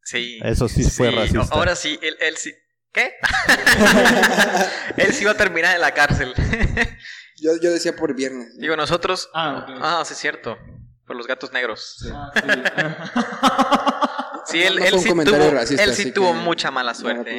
Sí. 0.04 0.38
Eso 0.44 0.68
sí 0.68 0.84
fue 0.84 1.10
racista. 1.10 1.48
Ahora 1.50 1.74
sí, 1.74 1.98
él, 2.00 2.16
él 2.20 2.36
sí. 2.36 2.54
¿Qué? 2.92 3.12
él 4.96 5.12
sí 5.12 5.24
va 5.24 5.32
a 5.32 5.36
terminar 5.36 5.74
en 5.74 5.80
la 5.80 5.92
cárcel. 5.92 6.32
Yo, 7.38 7.56
yo 7.60 7.72
decía 7.72 7.96
por 7.96 8.14
viernes. 8.14 8.54
¿no? 8.54 8.60
Digo, 8.60 8.76
nosotros. 8.76 9.28
Ah. 9.34 9.66
Ah, 9.80 10.04
sí, 10.06 10.12
es 10.12 10.20
cierto. 10.20 10.56
Por 11.04 11.16
los 11.16 11.26
gatos 11.26 11.52
negros. 11.52 11.96
Ah, 12.14 12.30
sí. 14.46 14.52
Sí, 14.52 14.58
No, 14.60 14.66
él, 14.68 14.76
no 14.78 14.84
él 14.84 15.00
sí 15.00 15.08
tuvo, 15.08 15.50
racista, 15.50 15.82
él 15.82 15.94
sí 15.94 16.12
tuvo 16.12 16.32
que- 16.32 16.38
mucha 16.38 16.70
mala 16.70 16.92
no, 16.92 16.98
suerte. 17.00 17.32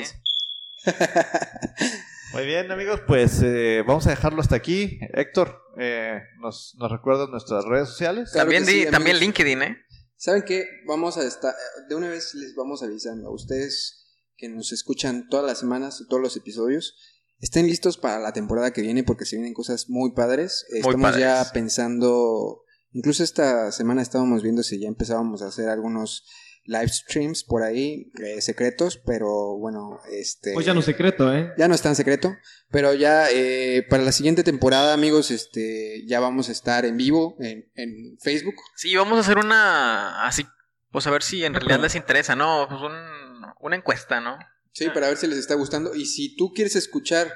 pues. 0.84 0.96
¿eh? 0.98 2.02
Muy 2.36 2.46
bien, 2.46 2.70
amigos, 2.70 3.00
pues 3.08 3.42
eh, 3.42 3.82
vamos 3.88 4.06
a 4.08 4.10
dejarlo 4.10 4.42
hasta 4.42 4.58
aquí. 4.58 5.00
Héctor, 5.14 5.58
eh, 5.80 6.20
¿nos, 6.42 6.76
¿nos 6.78 6.92
recuerdas 6.92 7.30
nuestras 7.30 7.64
redes 7.64 7.88
sociales? 7.88 8.32
Claro 8.34 8.44
también 8.50 8.66
que 8.66 8.72
sí, 8.72 8.86
di- 8.86 8.92
también. 8.92 9.20
LinkedIn, 9.20 9.62
¿eh? 9.62 9.78
¿Saben 10.18 10.44
qué? 10.44 10.66
Vamos 10.86 11.18
a 11.18 11.26
estar, 11.26 11.54
de 11.88 11.96
una 11.96 12.10
vez 12.10 12.34
les 12.36 12.54
vamos 12.56 12.84
avisando 12.84 13.30
a 13.30 13.34
ustedes 13.34 14.06
que 14.36 14.50
nos 14.50 14.74
escuchan 14.74 15.30
todas 15.30 15.46
las 15.46 15.60
semanas, 15.60 16.04
todos 16.10 16.22
los 16.22 16.36
episodios. 16.36 16.98
Estén 17.40 17.68
listos 17.68 17.98
para 17.98 18.20
la 18.20 18.34
temporada 18.34 18.74
que 18.74 18.82
viene 18.82 19.06
porque 19.06 19.24
se 19.26 19.38
vienen 19.38 19.54
cosas 19.54 19.86
muy 19.88 20.12
padres. 20.14 20.66
Estamos 20.74 21.02
padres. 21.02 21.22
ya 21.22 21.50
pensando, 21.54 22.64
incluso 22.92 23.24
esta 23.24 23.72
semana 23.72 24.02
estábamos 24.02 24.44
viendo 24.44 24.62
si 24.62 24.78
ya 24.82 24.90
empezábamos 24.90 25.42
a 25.42 25.48
hacer 25.48 25.70
algunos 25.70 26.26
live 26.68 26.88
streams 26.90 27.44
por 27.44 27.62
ahí, 27.64 28.12
eh, 28.24 28.42
secretos, 28.42 29.00
pero 29.06 29.58
bueno, 29.58 30.00
este... 30.12 30.54
Pues 30.54 30.66
ya 30.66 30.74
no 30.74 30.82
secreto, 30.82 31.34
¿eh? 31.34 31.54
Ya 31.58 31.68
no 31.68 31.76
es 31.76 31.82
tan 31.82 31.96
secreto, 31.96 32.36
pero 32.72 32.94
ya 32.94 33.30
eh, 33.32 33.86
para 33.90 34.04
la 34.04 34.12
siguiente 34.12 34.44
temporada, 34.44 34.94
amigos, 34.94 35.30
este, 35.32 36.04
ya 36.08 36.20
vamos 36.20 36.50
a 36.50 36.52
estar 36.52 36.86
en 36.86 36.98
vivo 36.98 37.36
en, 37.40 37.72
en 37.76 38.18
Facebook. 38.20 38.56
Sí, 38.76 38.96
vamos 38.96 39.18
a 39.18 39.22
hacer 39.22 39.38
una. 39.38 40.26
Así. 40.28 40.44
Pues 40.92 41.06
a 41.08 41.12
ver 41.12 41.24
si 41.24 41.44
en 41.44 41.54
realidad 41.54 41.80
les 41.82 41.96
interesa, 41.96 42.36
¿no? 42.36 42.68
Pues 42.70 42.82
un- 42.82 43.46
una 43.60 43.76
encuesta, 43.76 44.22
¿no? 44.22 44.38
Sí, 44.72 44.88
para 44.94 45.08
ver 45.08 45.18
si 45.18 45.28
les 45.28 45.38
está 45.38 45.56
gustando. 45.56 45.94
Y 45.94 46.06
si 46.06 46.36
tú 46.36 46.52
quieres 46.54 46.76
escuchar 46.76 47.32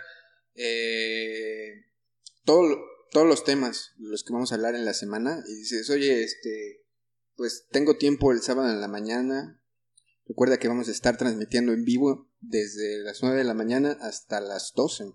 eh, 0.55 1.71
todo 2.45 2.63
todos 3.11 3.25
los 3.27 3.43
temas, 3.43 3.93
los 3.97 4.23
que 4.23 4.33
vamos 4.33 4.51
a 4.51 4.55
hablar 4.55 4.75
en 4.75 4.85
la 4.85 4.93
semana, 4.93 5.39
y 5.47 5.55
dices, 5.55 5.89
oye, 5.89 6.21
este, 6.23 6.83
pues 7.39 7.65
tengo 7.71 7.95
tiempo 7.95 8.33
el 8.33 8.41
sábado 8.41 8.69
en 8.69 8.81
la 8.81 8.89
mañana. 8.89 9.57
Recuerda 10.27 10.57
que 10.57 10.67
vamos 10.67 10.89
a 10.89 10.91
estar 10.91 11.15
transmitiendo 11.15 11.71
en 11.71 11.85
vivo 11.85 12.27
desde 12.41 13.01
las 13.01 13.23
9 13.23 13.37
de 13.37 13.43
la 13.45 13.53
mañana 13.53 13.95
hasta 14.01 14.41
las 14.41 14.73
12. 14.75 15.13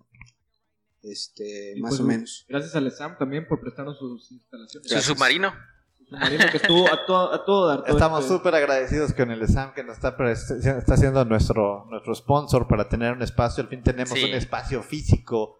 Este, 1.03 1.73
Y 1.77 1.81
más 1.81 1.91
pues, 1.91 2.01
o 2.01 2.03
menos. 2.03 2.45
Gracias 2.49 2.75
al 2.75 2.91
SAM 2.91 3.19
también 3.19 3.47
por 3.47 3.61
prestarnos 3.61 3.99
sus 3.99 4.31
instalaciones. 4.31 4.91
Su 4.91 5.01
submarino. 5.13 5.53
Su 5.99 6.05
submarino 6.05 6.45
que 6.49 6.57
estuvo 6.57 6.91
a 6.91 7.05
todo, 7.05 7.31
a 7.31 7.45
todo 7.45 7.67
dar. 7.67 7.83
todo 7.83 7.93
Estamos 7.93 8.21
este- 8.23 8.33
súper 8.35 8.55
agradecidos 8.55 9.13
con 9.13 9.29
el 9.29 9.47
SAM 9.47 9.75
que 9.75 9.83
nos 9.83 9.97
está, 9.97 10.17
está 10.19 10.93
haciendo 10.95 11.23
nuestro, 11.25 11.85
nuestro 11.91 12.15
sponsor 12.15 12.67
para 12.67 12.89
tener 12.89 13.13
un 13.13 13.21
espacio. 13.21 13.63
Al 13.63 13.69
fin 13.69 13.83
tenemos 13.83 14.17
Sí. 14.17 14.25
un 14.25 14.31
espacio 14.33 14.81
físico 14.81 15.59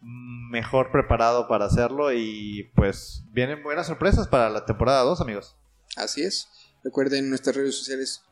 mejor 0.00 0.92
preparado 0.92 1.48
para 1.48 1.64
hacerlo 1.64 2.12
y 2.12 2.70
pues 2.76 3.24
vienen 3.32 3.64
buenas 3.64 3.88
sorpresas 3.88 4.28
para 4.28 4.48
la 4.48 4.64
temporada 4.64 5.02
2, 5.02 5.20
amigos. 5.20 5.56
Así 5.96 6.22
es. 6.22 6.48
Recuerden 6.82 7.28
nuestras 7.30 7.56
redes 7.56 7.76
sociales 7.76 8.22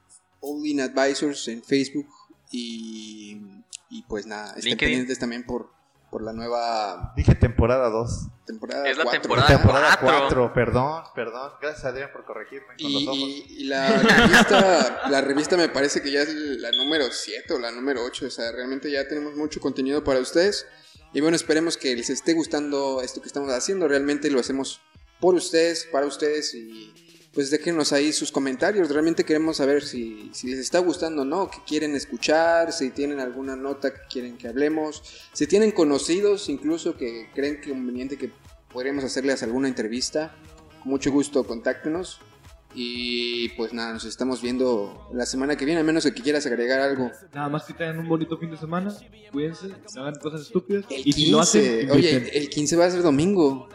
All 0.41 0.67
In 0.67 0.81
Advisors 0.81 1.47
en 1.49 1.63
Facebook 1.63 2.07
y, 2.51 3.41
y 3.89 4.03
pues 4.09 4.27
nada, 4.27 4.49
estén 4.51 4.65
LinkedIn. 4.71 4.79
pendientes 4.91 5.19
también 5.19 5.45
por, 5.45 5.71
por 6.11 6.23
la 6.23 6.33
nueva 6.33 7.13
Dije 7.17 7.35
temporada 7.35 7.89
2. 7.89 8.29
temporada. 8.47 8.89
Es 8.89 8.97
la 8.99 9.05
cuatro. 9.05 9.21
temporada 9.23 9.49
temporada 9.49 9.99
cuatro. 10.01 10.27
4, 10.29 10.53
perdón, 10.53 11.03
perdón. 11.15 11.53
Gracias 11.63 11.85
Adrián 11.87 12.11
por 12.13 12.25
corregirme 12.27 12.67
con 12.69 12.77
Y, 12.79 12.93
los 12.93 13.03
ojos. 13.09 13.19
y- 13.19 13.47
y 13.61 13.65
la 13.65 13.89
revista, 14.03 15.09
la 15.09 15.21
revista 15.23 15.57
me 15.57 15.69
parece 15.69 16.03
que 16.03 16.11
ya 16.13 16.23
es 16.23 16.35
la 16.35 16.71
número 16.73 17.07
7 17.11 17.55
o 17.55 17.59
la 17.59 17.71
número 17.71 18.05
8. 18.05 18.27
O 18.27 18.31
sea, 18.31 18.53
realmente 18.53 18.91
ya 18.91 19.09
tenemos 19.09 19.35
mucho 19.37 19.61
contenido 19.61 20.05
para 20.05 20.21
ustedes. 20.21 20.67
Y 21.15 21.21
bueno, 21.21 21.37
esperemos 21.37 21.77
que 21.77 21.95
les 21.95 22.11
esté 22.11 22.33
gustando 22.35 23.01
esto 23.03 23.21
que 23.23 23.29
estamos 23.29 23.51
haciendo. 23.53 23.87
Realmente 23.89 24.31
lo 24.31 24.41
hacemos 24.41 24.81
por 25.21 25.35
ustedes, 25.35 25.87
para 25.93 26.07
ustedes. 26.07 26.55
Y 26.55 26.93
pues 27.33 27.51
déjenos 27.51 27.93
ahí 27.93 28.13
sus 28.13 28.31
comentarios. 28.31 28.91
Realmente 28.91 29.25
queremos 29.25 29.57
saber 29.57 29.83
si, 29.83 30.31
si 30.33 30.49
les 30.49 30.59
está 30.59 30.79
gustando 30.79 31.23
o 31.23 31.25
no, 31.25 31.51
qué 31.51 31.59
quieren 31.67 31.95
escuchar, 31.95 32.73
si 32.73 32.91
tienen 32.91 33.21
alguna 33.21 33.57
nota 33.57 33.93
que 33.93 34.01
quieren 34.11 34.37
que 34.37 34.49
hablemos, 34.49 35.03
si 35.33 35.47
tienen 35.47 35.73
conocidos 35.73 36.49
incluso 36.49 36.97
que 36.97 37.31
creen 37.35 37.61
conveniente 37.67 38.19
que 38.19 38.31
podríamos 38.73 39.05
hacerles 39.05 39.43
alguna 39.43 39.69
entrevista. 39.69 40.35
Con 40.83 40.91
mucho 40.91 41.11
gusto, 41.11 41.45
contáctenos. 41.45 42.21
Y 42.75 43.51
pues 43.51 43.75
nada, 43.75 43.93
nos 43.93 44.07
estamos 44.07 44.41
viendo 44.41 45.09
la 45.13 45.27
semana 45.27 45.57
que 45.57 45.67
viene, 45.67 45.83
a 45.83 45.85
menos 45.85 46.05
que 46.05 46.23
quieras 46.23 46.47
agregar 46.47 46.81
algo. 46.81 47.11
Nada 47.35 47.51
más 47.51 47.65
que 47.65 47.75
tengan 47.75 47.99
un 47.99 48.09
bonito 48.09 48.39
fin 48.39 48.51
de 48.51 48.57
semana. 48.57 48.95
Cuídense, 49.31 49.69
no 49.95 50.03
hagan 50.03 50.15
cosas 50.15 50.43
estúpidas. 50.43 50.87
El 50.89 51.07
y 51.07 51.13
si 51.13 51.31
lo 51.31 51.41
hacen, 51.41 51.81
15, 51.81 51.93
oye, 51.93 52.39
el 52.39 52.49
15 52.49 52.77
va 52.77 52.87
a 52.87 52.91
ser 52.91 53.03
domingo. 53.03 53.69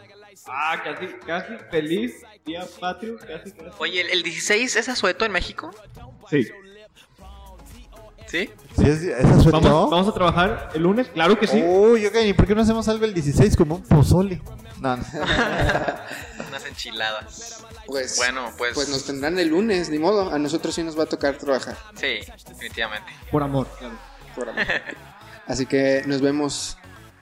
Ah, 0.48 0.80
casi, 0.82 1.06
casi 1.24 1.52
feliz 1.70 2.14
día 2.48 2.66
patrio, 2.80 3.16
casi, 3.18 3.52
casi. 3.52 3.70
Oye, 3.78 4.00
¿el, 4.00 4.10
el 4.10 4.22
16 4.22 4.76
es 4.76 4.88
asueto 4.88 5.24
en 5.24 5.32
México? 5.32 5.70
Sí. 6.30 6.48
¿Sí? 8.26 8.50
¿Sí 8.76 8.84
es, 8.84 9.02
¿Es 9.02 9.24
asueto? 9.24 9.60
Vamos, 9.60 9.90
vamos 9.90 10.08
a 10.08 10.12
trabajar 10.12 10.70
el 10.74 10.82
lunes, 10.82 11.08
claro 11.08 11.38
que 11.38 11.46
sí. 11.46 11.62
Uy, 11.62 12.04
ok, 12.06 12.16
¿y 12.26 12.32
por 12.34 12.46
qué 12.46 12.54
no 12.54 12.60
hacemos 12.60 12.86
algo 12.88 13.04
el 13.06 13.14
16 13.14 13.56
como 13.56 13.76
un 13.76 13.82
pozole? 13.84 14.42
No, 14.80 14.96
no. 14.96 15.02
Unas 16.48 16.66
enchiladas. 16.66 17.64
Pues, 17.86 18.16
Bueno, 18.18 18.52
pues. 18.58 18.74
pues 18.74 18.88
nos 18.90 19.04
tendrán 19.06 19.38
el 19.38 19.48
lunes, 19.48 19.88
ni 19.88 19.98
modo. 19.98 20.30
A 20.30 20.38
nosotros 20.38 20.74
sí 20.74 20.82
nos 20.82 20.98
va 20.98 21.04
a 21.04 21.06
tocar 21.06 21.38
trabajar. 21.38 21.76
Sí, 21.94 22.18
definitivamente. 22.46 23.10
Por 23.32 23.42
amor, 23.42 23.66
claro. 23.78 23.94
por 24.34 24.48
amor. 24.50 24.64
Así 25.46 25.64
que 25.64 26.02
nos 26.06 26.20
vemos 26.20 26.76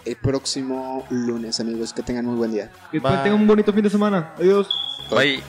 el 0.07 0.17
próximo 0.17 1.05
lunes, 1.11 1.61
amigos. 1.61 1.93
Que 1.93 2.03
tengan 2.03 2.25
muy 2.25 2.37
buen 2.37 2.53
día. 2.53 2.71
Que 2.91 3.01
Bye. 3.01 3.19
tengan 3.23 3.41
un 3.41 3.47
bonito 3.47 3.73
fin 3.73 3.83
de 3.83 3.91
semana. 3.91 4.33
Adiós. 4.39 4.69
Bye. 5.11 5.43